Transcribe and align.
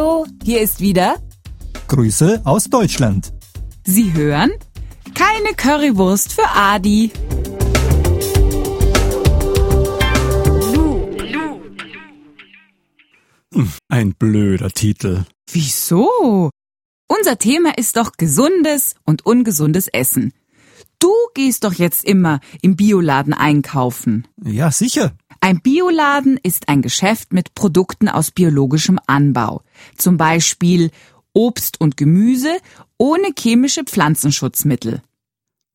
Hallo, 0.00 0.26
hier 0.42 0.62
ist 0.62 0.80
wieder. 0.80 1.16
Grüße 1.88 2.40
aus 2.44 2.64
Deutschland. 2.64 3.34
Sie 3.84 4.14
hören 4.14 4.50
keine 5.14 5.54
Currywurst 5.54 6.32
für 6.32 6.48
Adi. 6.54 7.10
Ein 13.90 14.14
blöder 14.14 14.70
Titel. 14.70 15.24
Wieso? 15.52 16.48
Unser 17.06 17.36
Thema 17.36 17.76
ist 17.76 17.98
doch 17.98 18.12
gesundes 18.12 18.94
und 19.04 19.26
ungesundes 19.26 19.86
Essen. 19.88 20.32
Du 20.98 21.12
gehst 21.34 21.64
doch 21.64 21.74
jetzt 21.74 22.06
immer 22.06 22.40
im 22.62 22.74
Bioladen 22.74 23.34
einkaufen. 23.34 24.26
Ja, 24.42 24.70
sicher. 24.70 25.12
Ein 25.40 25.60
Bioladen 25.62 26.38
ist 26.42 26.68
ein 26.68 26.82
Geschäft 26.82 27.32
mit 27.32 27.54
Produkten 27.54 28.08
aus 28.08 28.30
biologischem 28.30 29.00
Anbau. 29.06 29.62
Zum 29.96 30.18
Beispiel 30.18 30.90
Obst 31.32 31.80
und 31.80 31.96
Gemüse 31.96 32.58
ohne 32.98 33.32
chemische 33.36 33.84
Pflanzenschutzmittel. 33.84 35.02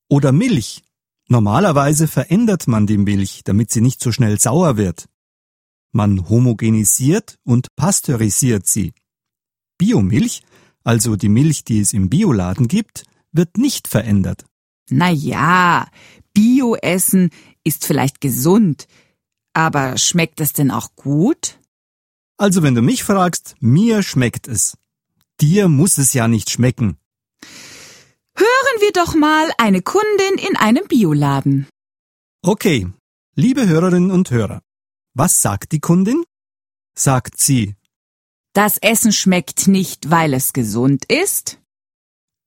Oder 0.07 0.31
Milch. 0.31 0.83
Normalerweise 1.27 2.07
verändert 2.07 2.67
man 2.67 2.85
die 2.85 2.99
Milch, 2.99 3.41
damit 3.43 3.71
sie 3.71 3.81
nicht 3.81 4.01
so 4.01 4.11
schnell 4.11 4.39
sauer 4.39 4.77
wird. 4.77 5.07
Man 5.91 6.29
homogenisiert 6.29 7.39
und 7.43 7.75
pasteurisiert 7.75 8.67
sie. 8.67 8.93
Biomilch, 9.79 10.43
also 10.83 11.15
die 11.15 11.29
Milch, 11.29 11.63
die 11.63 11.79
es 11.79 11.93
im 11.93 12.09
Bioladen 12.09 12.67
gibt, 12.67 13.05
wird 13.31 13.57
nicht 13.57 13.87
verändert. 13.87 14.45
Na 14.89 15.09
ja, 15.09 15.87
Bioessen 16.33 17.31
ist 17.63 17.85
vielleicht 17.85 18.21
gesund, 18.21 18.87
aber 19.55 19.97
schmeckt 19.97 20.39
es 20.41 20.53
denn 20.53 20.69
auch 20.71 20.95
gut? 20.95 21.59
Also 22.37 22.61
wenn 22.63 22.75
du 22.75 22.81
mich 22.81 23.03
fragst, 23.03 23.55
mir 23.59 24.03
schmeckt 24.03 24.47
es. 24.47 24.77
Dir 25.41 25.67
muss 25.69 25.97
es 25.97 26.13
ja 26.13 26.27
nicht 26.27 26.49
schmecken. 26.49 26.97
Hören 28.37 28.81
wir 28.81 28.91
doch 28.91 29.15
mal 29.15 29.49
eine 29.57 29.81
Kundin 29.81 30.37
in 30.47 30.57
einem 30.57 30.87
Bioladen. 30.87 31.67
Okay, 32.41 32.87
liebe 33.35 33.65
Hörerinnen 33.67 34.11
und 34.11 34.29
Hörer, 34.29 34.61
was 35.13 35.41
sagt 35.41 35.71
die 35.71 35.79
Kundin? 35.79 36.23
Sagt 36.97 37.39
sie, 37.39 37.75
Das 38.53 38.77
Essen 38.77 39.11
schmeckt 39.11 39.67
nicht, 39.67 40.09
weil 40.11 40.33
es 40.33 40.53
gesund 40.53 41.05
ist? 41.05 41.59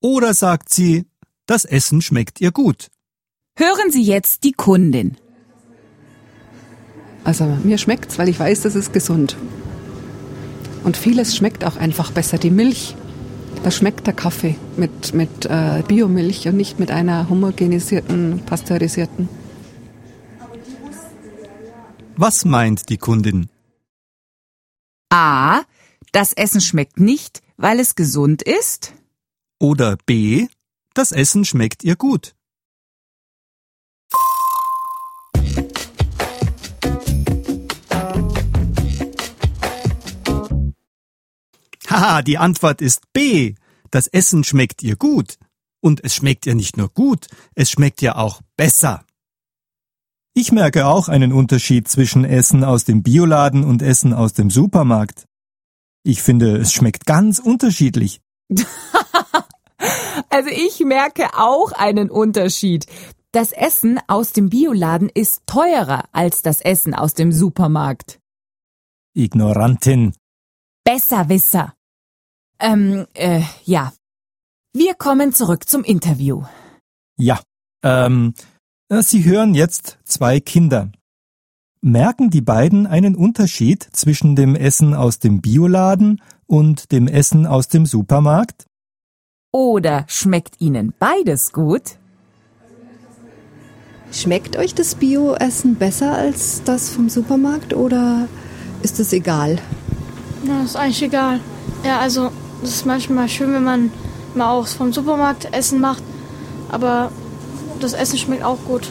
oder 0.00 0.32
sagt 0.32 0.68
sie, 0.72 1.06
das 1.46 1.64
Essen 1.64 2.00
schmeckt 2.02 2.40
ihr 2.40 2.52
gut? 2.52 2.88
Hören 3.56 3.90
Sie 3.90 4.02
jetzt 4.04 4.44
die 4.44 4.52
Kundin. 4.52 5.16
Also 7.28 7.44
mir 7.44 7.76
schmeckt's, 7.76 8.18
weil 8.18 8.30
ich 8.30 8.40
weiß, 8.40 8.62
das 8.62 8.74
ist 8.74 8.94
gesund. 8.94 9.36
Und 10.82 10.96
vieles 10.96 11.36
schmeckt 11.36 11.62
auch 11.62 11.76
einfach 11.76 12.10
besser. 12.10 12.38
Die 12.38 12.50
Milch, 12.50 12.96
da 13.62 13.70
schmeckt 13.70 14.06
der 14.06 14.14
Kaffee 14.14 14.56
mit, 14.78 15.12
mit 15.12 15.44
äh, 15.44 15.82
Biomilch 15.86 16.48
und 16.48 16.56
nicht 16.56 16.78
mit 16.78 16.90
einer 16.90 17.28
homogenisierten, 17.28 18.40
pasteurisierten. 18.46 19.28
Was 22.16 22.46
meint 22.46 22.88
die 22.88 22.96
Kundin? 22.96 23.50
A. 25.10 25.60
Das 26.12 26.32
Essen 26.32 26.62
schmeckt 26.62 26.98
nicht, 26.98 27.42
weil 27.58 27.78
es 27.78 27.94
gesund 27.94 28.40
ist? 28.40 28.94
Oder 29.60 29.98
B, 30.06 30.46
das 30.94 31.12
Essen 31.12 31.44
schmeckt 31.44 31.84
ihr 31.84 31.96
gut? 31.96 32.34
Haha, 41.98 42.22
die 42.22 42.38
Antwort 42.38 42.80
ist 42.80 43.12
B. 43.12 43.56
Das 43.90 44.06
Essen 44.06 44.44
schmeckt 44.44 44.84
ihr 44.84 44.94
gut. 44.94 45.36
Und 45.80 46.04
es 46.04 46.14
schmeckt 46.14 46.46
ihr 46.46 46.54
nicht 46.54 46.76
nur 46.76 46.88
gut, 46.88 47.26
es 47.56 47.70
schmeckt 47.70 48.02
ihr 48.02 48.16
auch 48.16 48.40
besser. 48.56 49.04
Ich 50.32 50.52
merke 50.52 50.86
auch 50.86 51.08
einen 51.08 51.32
Unterschied 51.32 51.88
zwischen 51.88 52.24
Essen 52.24 52.62
aus 52.62 52.84
dem 52.84 53.02
Bioladen 53.02 53.64
und 53.64 53.82
Essen 53.82 54.12
aus 54.12 54.32
dem 54.32 54.50
Supermarkt. 54.50 55.26
Ich 56.04 56.22
finde, 56.22 56.56
es 56.56 56.72
schmeckt 56.72 57.04
ganz 57.06 57.38
unterschiedlich. 57.38 58.20
Also 60.30 60.50
ich 60.50 60.80
merke 60.80 61.38
auch 61.38 61.70
einen 61.72 62.10
Unterschied. 62.10 62.86
Das 63.30 63.52
Essen 63.52 64.00
aus 64.08 64.32
dem 64.32 64.50
Bioladen 64.50 65.08
ist 65.08 65.46
teurer 65.46 66.08
als 66.12 66.42
das 66.42 66.60
Essen 66.60 66.92
aus 66.92 67.14
dem 67.14 67.30
Supermarkt. 67.30 68.18
Ignorantin. 69.14 70.12
Besserwisser. 70.84 71.74
Ähm, 72.60 73.06
äh, 73.14 73.42
ja. 73.64 73.92
Wir 74.72 74.94
kommen 74.94 75.32
zurück 75.32 75.68
zum 75.68 75.84
Interview. 75.84 76.44
Ja, 77.16 77.40
ähm, 77.82 78.34
äh, 78.88 79.02
Sie 79.02 79.24
hören 79.24 79.54
jetzt 79.54 79.98
zwei 80.04 80.40
Kinder. 80.40 80.90
Merken 81.80 82.30
die 82.30 82.40
beiden 82.40 82.86
einen 82.86 83.14
Unterschied 83.14 83.88
zwischen 83.92 84.34
dem 84.34 84.54
Essen 84.56 84.94
aus 84.94 85.20
dem 85.20 85.40
Bioladen 85.40 86.20
und 86.46 86.90
dem 86.90 87.06
Essen 87.06 87.46
aus 87.46 87.68
dem 87.68 87.86
Supermarkt? 87.86 88.66
Oder 89.52 90.04
schmeckt 90.08 90.60
Ihnen 90.60 90.92
beides 90.98 91.52
gut? 91.52 91.98
Schmeckt 94.10 94.56
euch 94.56 94.74
das 94.74 94.94
Bio-Essen 94.94 95.76
besser 95.76 96.14
als 96.14 96.62
das 96.64 96.90
vom 96.90 97.08
Supermarkt 97.08 97.74
oder 97.74 98.26
ist 98.82 98.98
es 99.00 99.12
egal? 99.12 99.58
Ja, 100.46 100.62
ist 100.62 100.76
eigentlich 100.76 101.02
egal. 101.02 101.40
Ja, 101.84 101.98
also, 102.00 102.30
es 102.62 102.70
ist 102.70 102.86
manchmal 102.86 103.28
schön, 103.28 103.52
wenn 103.52 103.64
man 103.64 103.90
mal 104.34 104.50
auch 104.50 104.66
vom 104.66 104.92
Supermarkt 104.92 105.52
Essen 105.52 105.80
macht, 105.80 106.02
aber 106.68 107.10
das 107.80 107.92
Essen 107.92 108.18
schmeckt 108.18 108.42
auch 108.42 108.58
gut. 108.64 108.90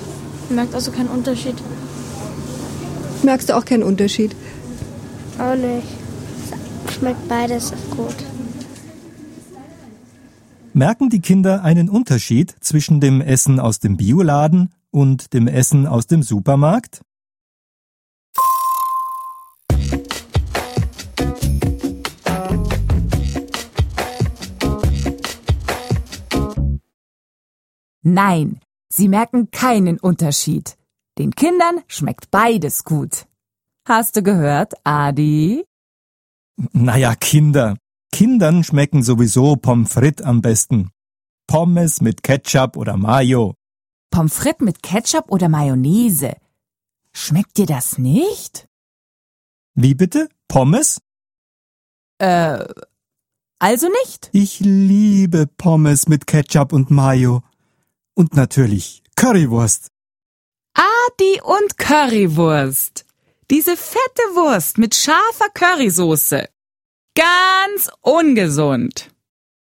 Man 0.50 0.58
merkt 0.58 0.74
also 0.76 0.92
keinen 0.92 1.10
Unterschied. 1.10 1.56
Merkst 3.24 3.50
du 3.50 3.58
auch 3.58 3.66
keinen 3.66 3.84
Unterschied? 3.84 4.36
Auch 5.38 5.56
nicht. 5.56 5.88
Schmeckt 6.98 7.28
beides 7.28 7.74
gut. 7.92 8.16
Merken 10.74 11.10
die 11.10 11.22
Kinder 11.22 11.64
einen 11.64 11.90
Unterschied 11.90 12.56
zwischen 12.62 13.02
dem 13.02 13.20
Essen 13.20 13.60
aus 13.60 13.80
dem 13.80 13.98
Bioladen 13.98 14.70
und 14.92 15.34
dem 15.34 15.48
Essen 15.48 15.88
aus 15.88 16.08
dem 16.08 16.22
Supermarkt? 16.22 17.02
Nein, 28.04 28.60
sie 28.90 29.08
merken 29.08 29.52
keinen 29.52 30.00
Unterschied. 30.00 30.78
Den 31.18 31.32
Kindern 31.32 31.82
schmeckt 31.88 32.30
beides 32.32 32.84
gut. 32.84 33.26
Hast 33.88 34.16
du 34.16 34.24
gehört, 34.24 34.74
Adi? 34.84 35.66
Naja, 36.74 37.16
Kinder. 37.16 37.78
Kindern 38.12 38.64
schmecken 38.64 39.04
sowieso 39.04 39.56
Pommes 39.56 39.94
frites 39.94 40.26
am 40.26 40.42
besten. 40.42 40.92
Pommes 41.48 42.02
mit 42.02 42.24
Ketchup 42.24 42.78
oder 42.78 42.98
Mayo. 42.98 43.56
Pommes 44.12 44.34
frites 44.34 44.62
mit 44.62 44.84
Ketchup 44.84 45.32
oder 45.32 45.50
Mayonnaise. 45.50 46.36
Schmeckt 47.14 47.58
dir 47.58 47.66
das 47.66 47.98
nicht? 47.98 48.68
Wie 49.74 49.96
bitte? 49.96 50.30
Pommes? 50.48 51.00
Äh, 52.20 52.66
also 53.60 53.88
nicht? 54.04 54.30
Ich 54.34 54.60
liebe 54.60 55.48
Pommes 55.48 56.08
mit 56.08 56.28
Ketchup 56.28 56.74
und 56.74 56.92
Mayo. 56.92 57.44
Und 58.18 58.36
natürlich 58.36 59.04
Currywurst. 59.16 59.90
Adi 60.74 61.40
und 61.44 61.78
Currywurst. 61.78 63.06
Diese 63.52 63.78
fette 63.78 64.26
Wurst 64.34 64.80
mit 64.80 64.96
scharfer 64.96 65.50
Currysoße. 65.54 66.50
Ganz 67.16 67.90
ungesund. 68.02 69.12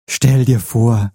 Stell 0.08 0.44
dir 0.44 0.60
vor, 0.60 1.12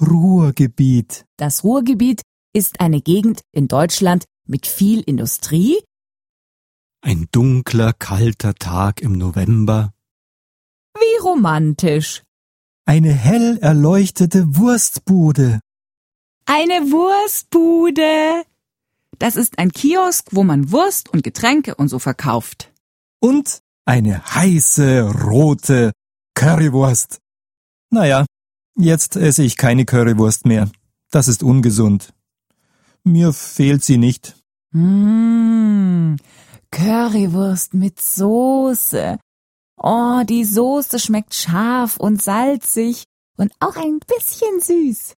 Ruhrgebiet. 0.00 1.24
Das 1.36 1.64
Ruhrgebiet 1.64 2.22
ist 2.52 2.78
eine 2.80 3.00
Gegend 3.00 3.40
in 3.50 3.66
Deutschland 3.66 4.24
mit 4.46 4.66
viel 4.68 5.00
Industrie, 5.00 5.82
Ein 7.04 7.26
dunkler, 7.32 7.92
kalter 7.92 8.54
Tag 8.54 9.00
im 9.00 9.12
November. 9.18 9.92
wie 10.94 11.18
romantisch. 11.22 12.22
Eine 12.84 13.12
hell 13.12 13.58
erleuchtete 13.58 14.56
Wurstbude. 14.56 15.58
Eine 16.46 16.90
Wurstbude. 16.90 18.44
Das 19.18 19.36
ist 19.36 19.58
ein 19.58 19.72
Kiosk, 19.72 20.28
wo 20.32 20.42
man 20.42 20.72
Wurst 20.72 21.08
und 21.10 21.22
Getränke 21.22 21.74
und 21.74 21.88
so 21.88 21.98
verkauft. 21.98 22.72
Und 23.20 23.60
eine 23.84 24.24
heiße, 24.34 25.02
rote 25.24 25.92
Currywurst. 26.34 27.20
Naja, 27.90 28.26
jetzt 28.76 29.16
esse 29.16 29.42
ich 29.44 29.56
keine 29.56 29.84
Currywurst 29.84 30.46
mehr. 30.46 30.70
Das 31.10 31.28
ist 31.28 31.42
ungesund. 31.42 32.12
Mir 33.04 33.32
fehlt 33.32 33.84
sie 33.84 33.98
nicht. 33.98 34.36
Mmh, 34.72 36.16
Currywurst 36.70 37.74
mit 37.74 38.00
Soße. 38.00 39.18
Oh, 39.76 40.22
die 40.24 40.44
Soße 40.44 40.98
schmeckt 40.98 41.34
scharf 41.34 41.96
und 41.96 42.22
salzig 42.22 43.04
und 43.36 43.52
auch 43.60 43.76
ein 43.76 43.98
bisschen 44.00 44.60
süß. 44.60 45.14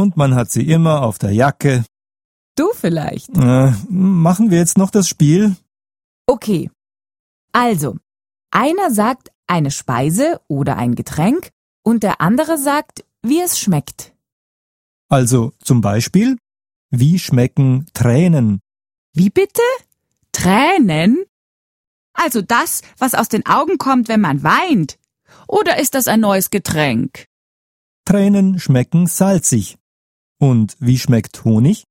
Und 0.00 0.16
man 0.16 0.34
hat 0.34 0.50
sie 0.50 0.66
immer 0.66 1.02
auf 1.02 1.18
der 1.18 1.32
Jacke. 1.32 1.84
Du 2.56 2.70
vielleicht. 2.72 3.36
Äh, 3.36 3.74
machen 3.90 4.50
wir 4.50 4.56
jetzt 4.56 4.78
noch 4.78 4.90
das 4.90 5.06
Spiel? 5.06 5.56
Okay. 6.26 6.70
Also, 7.52 7.98
einer 8.50 8.90
sagt 8.90 9.30
eine 9.46 9.70
Speise 9.70 10.40
oder 10.48 10.78
ein 10.78 10.94
Getränk 10.94 11.50
und 11.82 12.02
der 12.02 12.22
andere 12.22 12.56
sagt, 12.56 13.04
wie 13.20 13.42
es 13.42 13.58
schmeckt. 13.58 14.14
Also 15.10 15.52
zum 15.62 15.82
Beispiel, 15.82 16.38
wie 16.88 17.18
schmecken 17.18 17.84
Tränen? 17.92 18.60
Wie 19.12 19.28
bitte? 19.28 19.60
Tränen? 20.32 21.24
Also 22.14 22.40
das, 22.40 22.80
was 22.96 23.14
aus 23.14 23.28
den 23.28 23.44
Augen 23.44 23.76
kommt, 23.76 24.08
wenn 24.08 24.22
man 24.22 24.42
weint. 24.42 24.98
Oder 25.46 25.78
ist 25.78 25.94
das 25.94 26.08
ein 26.08 26.20
neues 26.20 26.48
Getränk? 26.48 27.26
Tränen 28.06 28.58
schmecken 28.58 29.06
salzig. 29.06 29.76
Und 30.42 30.74
wie 30.80 30.98
schmeckt 30.98 31.44
Honig? 31.44 31.84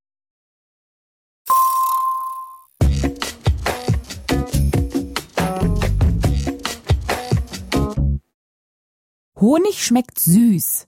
Honig 9.39 9.85
schmeckt 9.85 10.17
süß. 10.17 10.87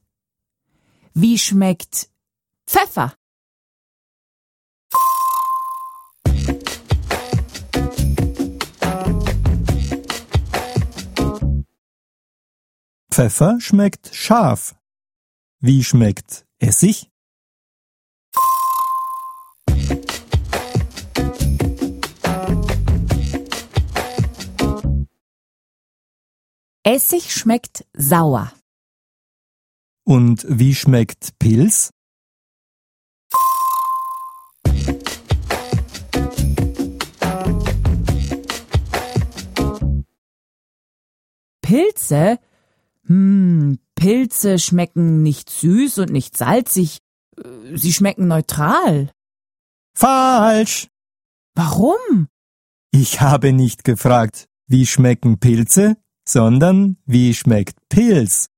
Wie 1.13 1.37
schmeckt 1.37 2.09
Pfeffer? 2.65 3.13
Pfeffer 13.11 13.59
schmeckt 13.59 14.15
scharf. 14.15 14.75
Wie 15.59 15.83
schmeckt 15.83 16.47
Essig? 16.57 17.11
Essig 26.93 27.31
schmeckt 27.31 27.85
sauer. 27.93 28.51
Und 30.03 30.45
wie 30.49 30.75
schmeckt 30.75 31.39
Pilz? 31.39 31.91
Pilze? 41.61 42.39
Hm, 43.05 43.79
Pilze 43.95 44.59
schmecken 44.59 45.23
nicht 45.23 45.49
süß 45.49 45.99
und 45.99 46.09
nicht 46.09 46.35
salzig. 46.35 46.97
Äh, 47.37 47.77
Sie 47.77 47.93
schmecken 47.93 48.27
neutral. 48.27 49.13
Falsch! 49.95 50.89
Warum? 51.55 52.27
Ich 52.91 53.21
habe 53.21 53.53
nicht 53.53 53.85
gefragt, 53.85 54.49
wie 54.67 54.85
schmecken 54.85 55.39
Pilze, 55.39 55.95
sondern 56.31 56.97
wie 57.05 57.33
schmeckt 57.33 57.77
Pilz? 57.89 58.49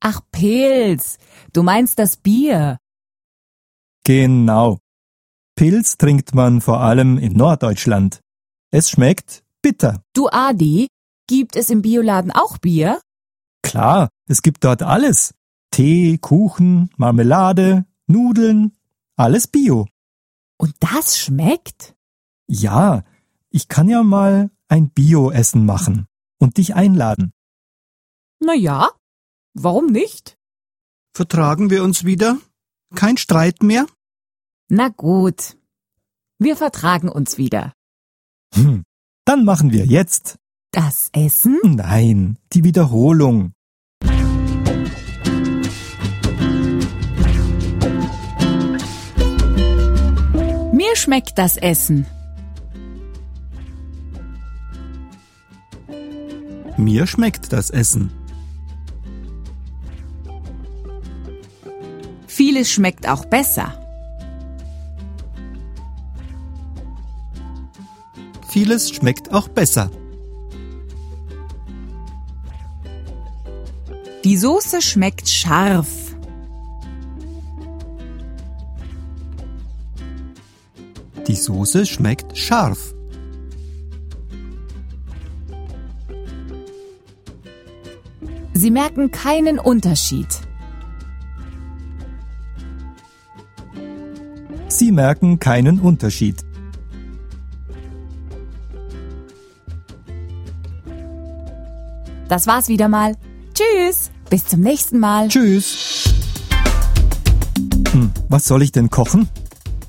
Ach, 0.00 0.20
Pilz. 0.30 1.18
Du 1.52 1.62
meinst 1.62 1.98
das 1.98 2.16
Bier. 2.16 2.78
Genau. 4.04 4.78
Pilz 5.56 5.96
trinkt 5.96 6.34
man 6.34 6.60
vor 6.60 6.80
allem 6.80 7.18
in 7.18 7.32
Norddeutschland. 7.32 8.20
Es 8.70 8.90
schmeckt 8.90 9.44
bitter. 9.62 10.02
Du 10.12 10.28
Adi, 10.30 10.88
gibt 11.26 11.56
es 11.56 11.70
im 11.70 11.82
Bioladen 11.82 12.30
auch 12.30 12.58
Bier? 12.58 13.00
Klar, 13.62 14.08
es 14.28 14.42
gibt 14.42 14.64
dort 14.64 14.82
alles. 14.82 15.34
Tee, 15.70 16.18
Kuchen, 16.18 16.90
Marmelade, 16.96 17.86
Nudeln, 18.06 18.76
alles 19.16 19.46
Bio. 19.46 19.86
Und 20.58 20.74
das 20.80 21.18
schmeckt? 21.18 21.94
Ja, 22.46 23.04
ich 23.50 23.68
kann 23.68 23.88
ja 23.88 24.02
mal 24.02 24.50
ein 24.68 24.90
Bio-Essen 24.90 25.64
machen 25.64 26.06
und 26.44 26.56
dich 26.58 26.74
einladen. 26.76 27.32
Na 28.38 28.54
ja, 28.54 28.90
warum 29.54 29.86
nicht? 29.86 30.36
Vertragen 31.16 31.70
wir 31.70 31.82
uns 31.82 32.04
wieder? 32.04 32.38
Kein 32.94 33.16
Streit 33.16 33.62
mehr? 33.62 33.86
Na 34.68 34.88
gut. 34.88 35.56
Wir 36.38 36.56
vertragen 36.56 37.08
uns 37.08 37.38
wieder. 37.38 37.72
Hm, 38.54 38.84
dann 39.24 39.44
machen 39.44 39.72
wir 39.72 39.86
jetzt. 39.86 40.36
Das 40.70 41.08
Essen? 41.12 41.60
Nein, 41.62 42.38
die 42.52 42.64
Wiederholung. 42.64 43.52
Mir 50.72 50.96
schmeckt 50.96 51.38
das 51.38 51.56
Essen. 51.56 52.06
Mir 56.84 57.06
schmeckt 57.06 57.50
das 57.50 57.70
Essen. 57.70 58.10
Vieles 62.26 62.70
schmeckt 62.70 63.08
auch 63.08 63.24
besser. 63.24 63.72
Vieles 68.50 68.90
schmeckt 68.90 69.32
auch 69.32 69.48
besser. 69.48 69.90
Die 74.22 74.36
Soße 74.36 74.82
schmeckt 74.82 75.26
scharf. 75.26 75.88
Die 81.26 81.36
Soße 81.36 81.86
schmeckt 81.86 82.36
scharf. 82.36 82.93
Sie 88.54 88.70
merken 88.70 89.10
keinen 89.10 89.58
Unterschied. 89.58 90.28
Sie 94.68 94.92
merken 94.92 95.40
keinen 95.40 95.80
Unterschied. 95.80 96.44
Das 102.28 102.46
war's 102.46 102.68
wieder 102.68 102.88
mal. 102.88 103.16
Tschüss. 103.54 104.10
Bis 104.30 104.46
zum 104.46 104.60
nächsten 104.60 104.98
Mal. 104.98 105.28
Tschüss. 105.28 106.14
Hm, 107.92 108.10
was 108.28 108.44
soll 108.44 108.62
ich 108.62 108.72
denn 108.72 108.88
kochen? 108.88 109.28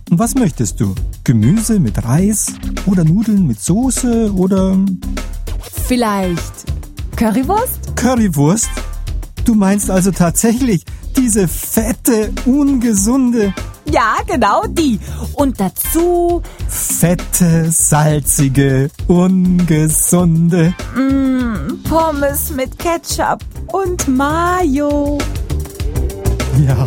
Was 0.10 0.36
möchtest 0.36 0.80
du? 0.80 0.94
Gemüse 1.24 1.80
mit 1.80 2.04
Reis 2.04 2.54
oder 2.86 3.04
Nudeln 3.04 3.48
mit 3.48 3.60
Soße 3.60 4.34
oder 4.34 4.78
Vielleicht 5.88 6.66
Currywurst? 7.16 7.85
Currywurst? 8.06 8.70
Du 9.46 9.56
meinst 9.56 9.90
also 9.90 10.12
tatsächlich 10.12 10.84
diese 11.18 11.48
fette, 11.48 12.32
ungesunde, 12.46 13.52
Ja, 13.92 14.18
genau 14.28 14.62
die. 14.68 15.00
Und 15.34 15.60
dazu 15.60 16.44
fette, 16.68 17.72
salzige, 17.72 18.92
ungesunde. 19.08 20.76
mm, 20.96 21.82
Pommes 21.90 22.52
mit 22.52 22.78
Ketchup 22.78 23.44
und 23.74 24.08
Mayo. 24.08 25.18
Ja. 26.64 26.86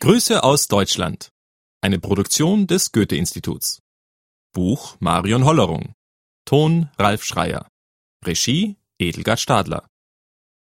Grüße 0.00 0.42
aus 0.42 0.66
Deutschland. 0.66 1.28
Eine 1.82 2.00
Produktion 2.00 2.66
des 2.66 2.90
Goethe-Instituts. 2.90 3.78
Buch 4.52 4.96
Marion 4.98 5.44
Hollerung. 5.44 5.94
Ton 6.44 6.88
Ralf 6.98 7.24
Schreier. 7.24 7.68
Regie 8.24 8.76
Edelgard 8.98 9.40
Stadler. 9.40 9.88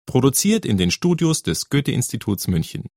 Produziert 0.06 0.64
in 0.64 0.76
den 0.76 0.90
Studios 0.90 1.42
des 1.42 1.68
Goethe-Instituts 1.68 2.48
München. 2.48 2.88